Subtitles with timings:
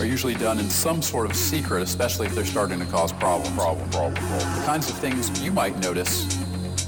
[0.00, 3.88] usually done in some sort of secret, especially if they're starting to cause problem, problem,
[3.90, 4.58] problem, problem.
[4.58, 6.38] The kinds of things you might notice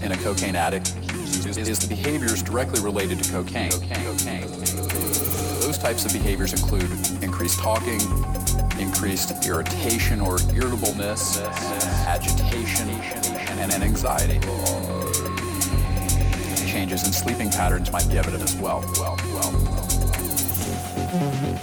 [0.02, 0.94] in a cocaine addict
[1.46, 3.70] is, is the behaviors directly related to cocaine.
[5.60, 6.90] Those types of behaviors include
[7.22, 8.00] increased talking,
[8.78, 11.40] increased irritation or irritableness,
[12.06, 14.40] agitation, and, and anxiety.
[16.70, 18.80] Changes in sleeping patterns might be evident as well.
[18.98, 19.52] well, well,
[21.14, 21.53] well.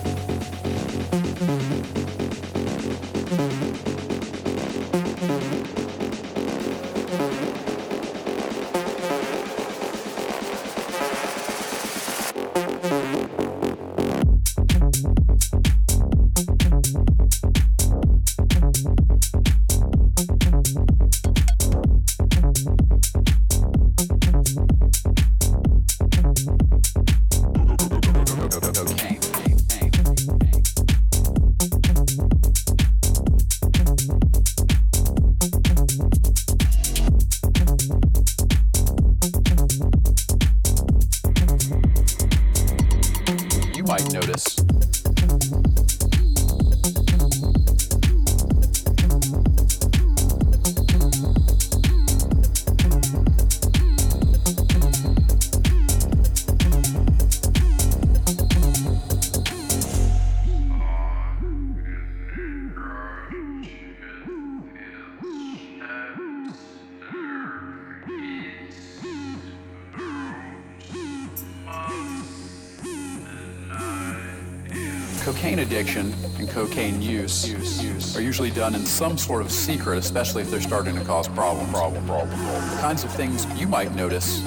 [78.61, 82.29] Done in some sort of secret, especially if they're starting to cause problem, problem, problem,
[82.39, 82.69] problem.
[82.69, 84.45] The kinds of things you might notice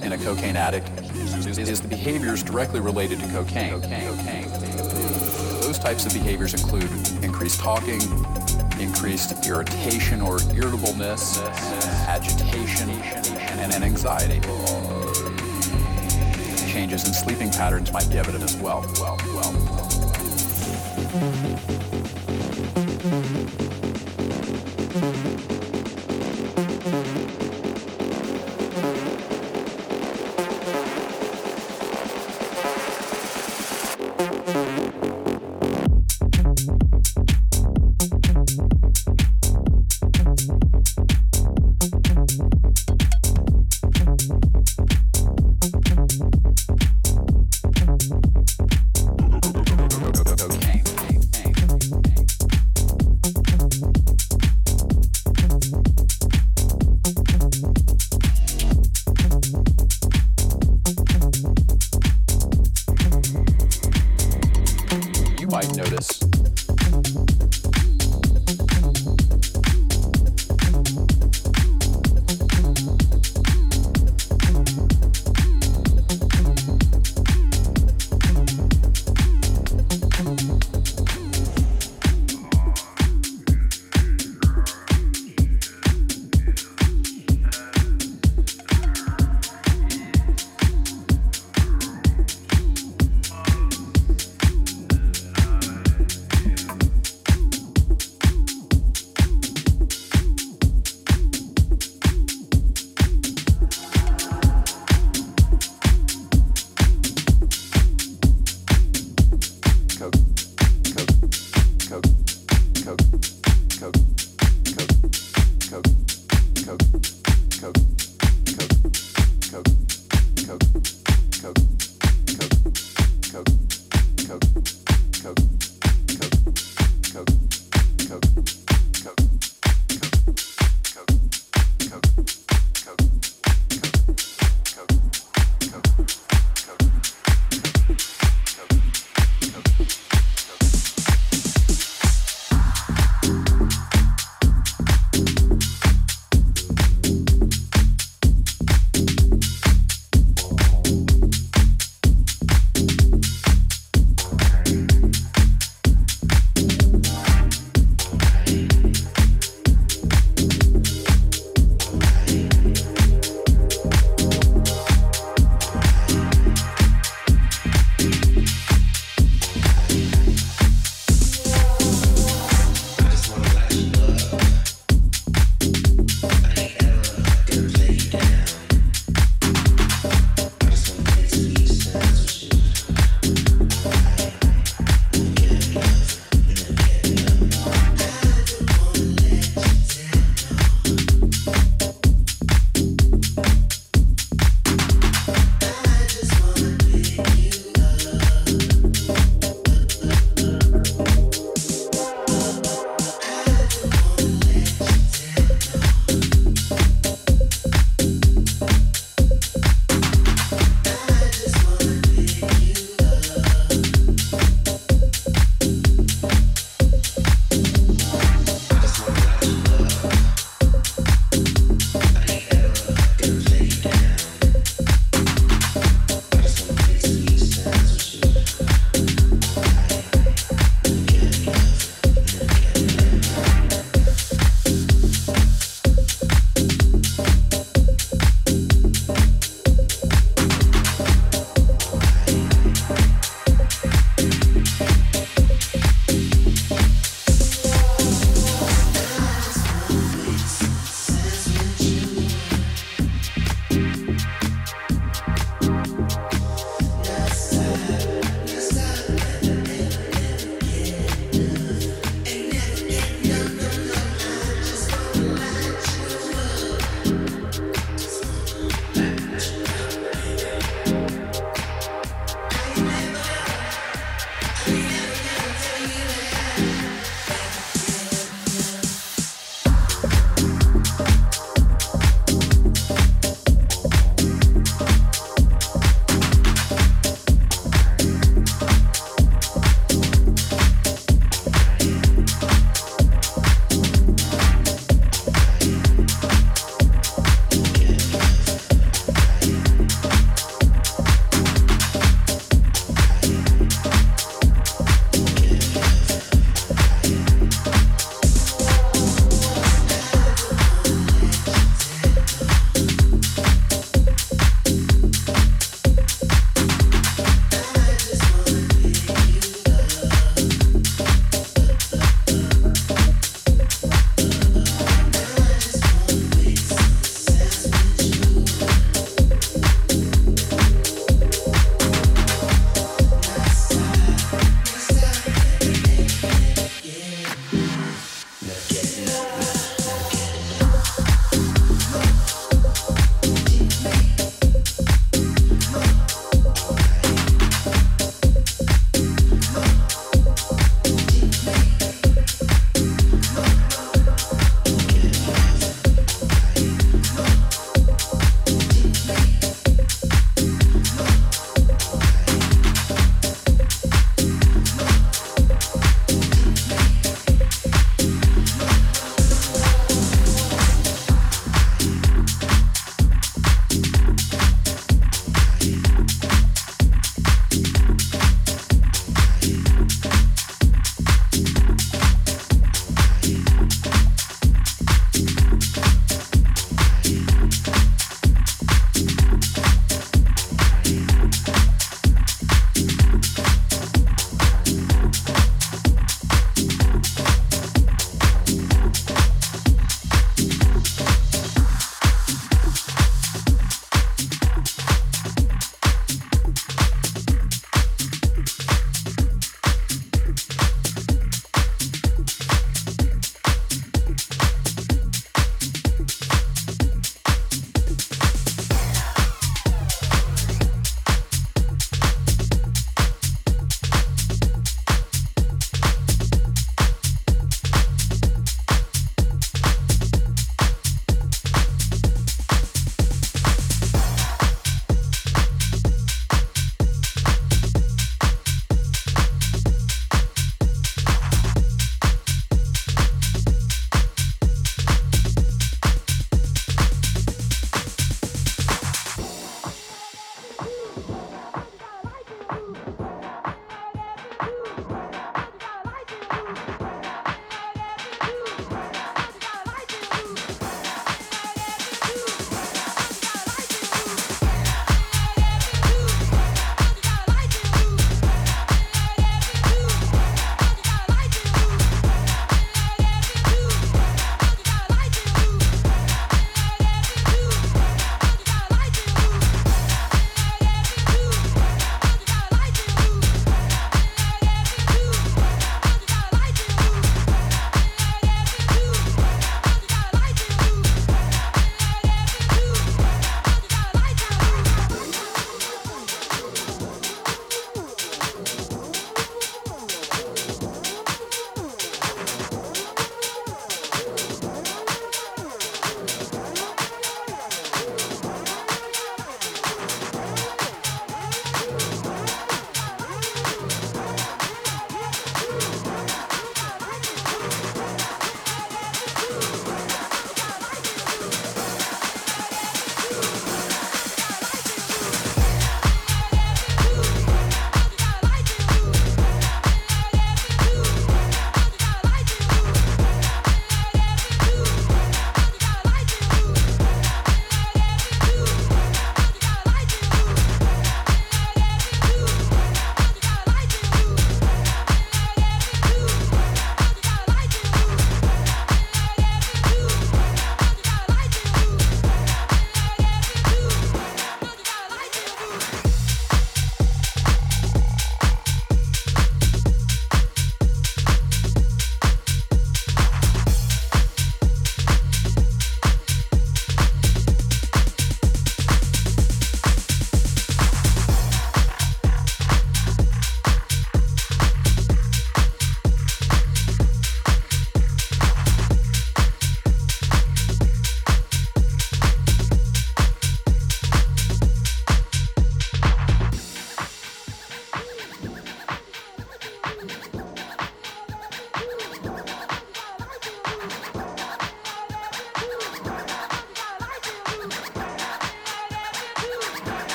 [0.00, 3.70] in a cocaine addict is, is the behaviors directly related to cocaine.
[3.70, 4.16] cocaine.
[4.16, 4.48] cocaine.
[5.60, 6.88] Those types of behaviors include
[7.24, 8.00] increased talking,
[8.78, 11.40] increased irritation or irritableness,
[12.06, 14.38] agitation, and, and anxiety.
[16.70, 18.88] Changes in sleeping patterns might be evident as well.
[19.00, 19.16] well.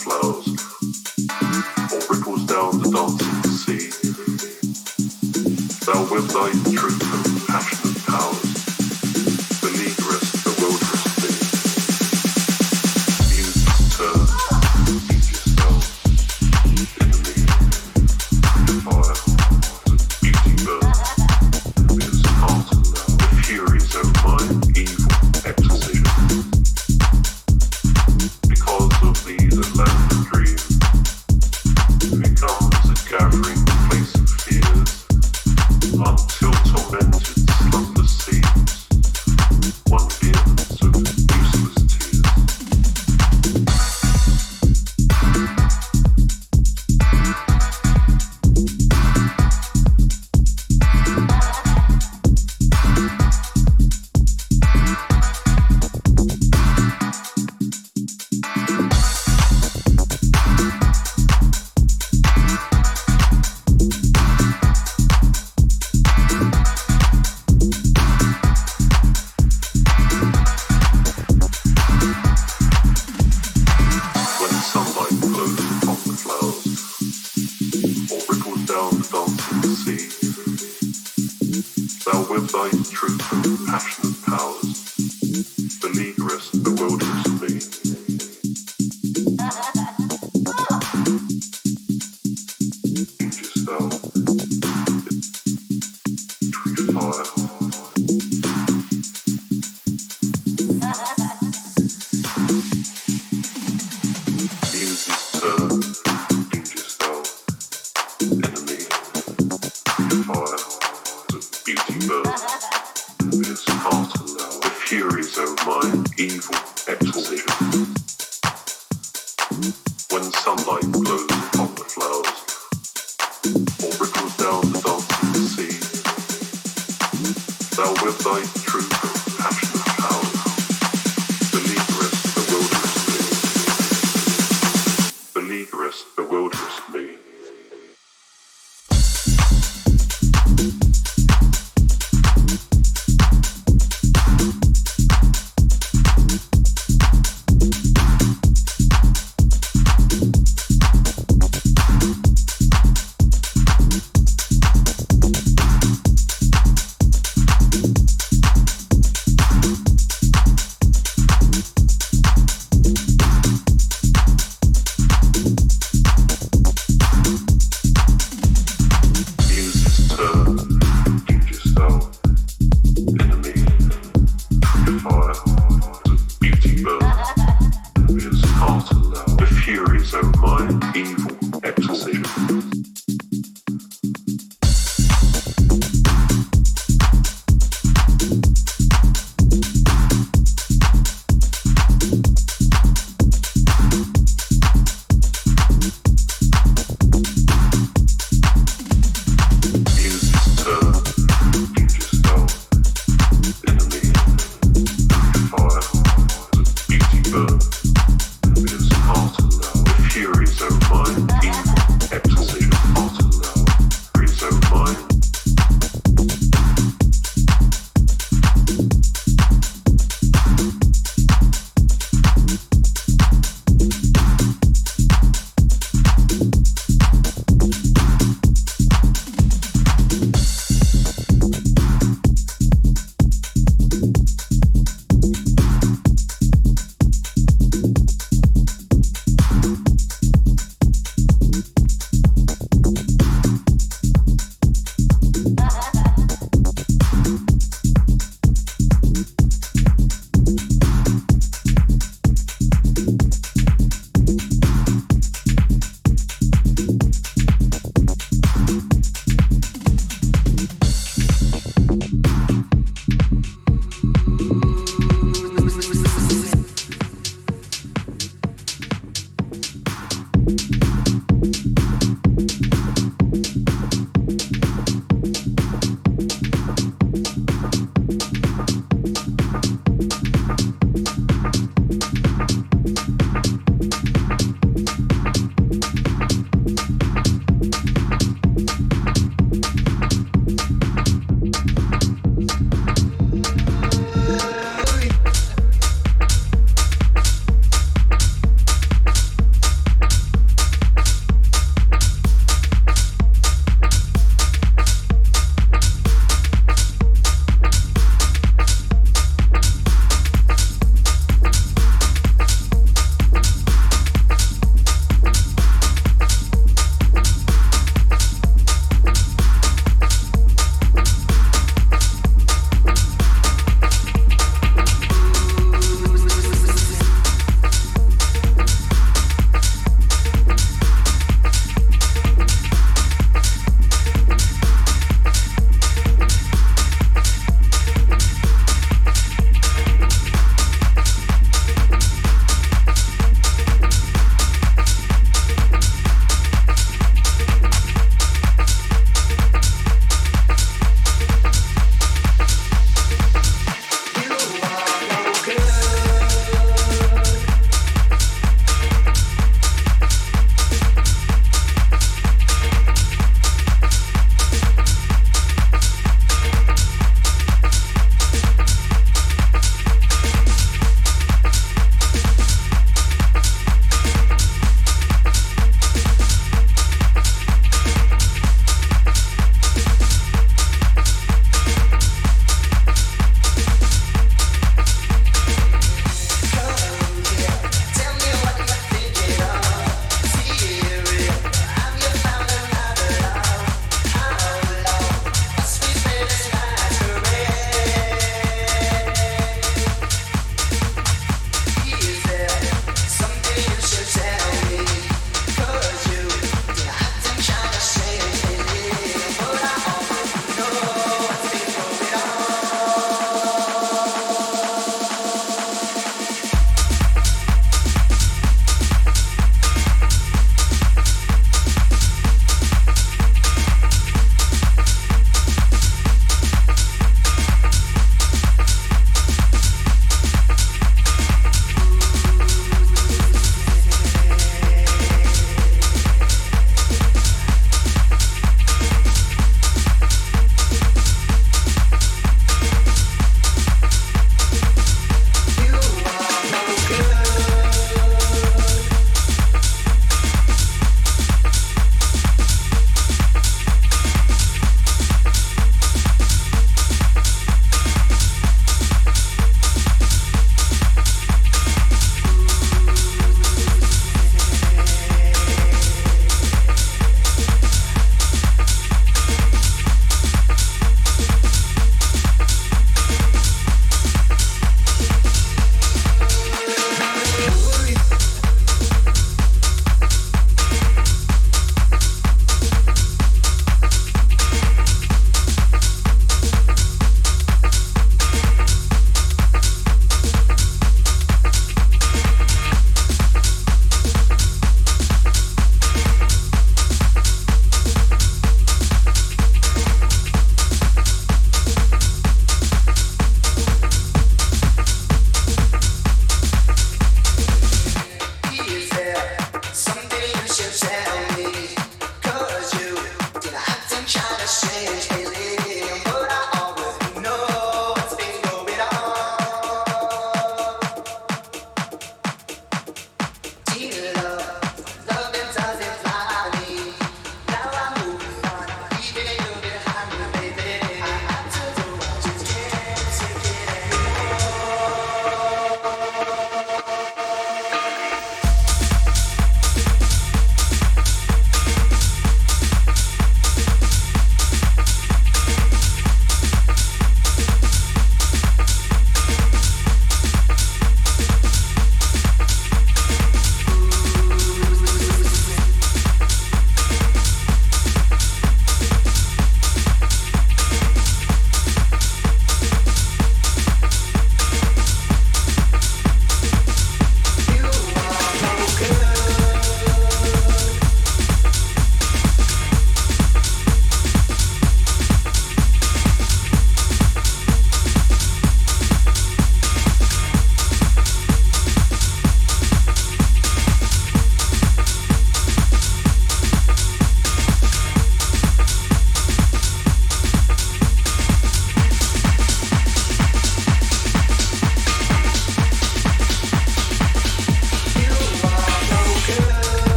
[0.00, 0.39] Slow.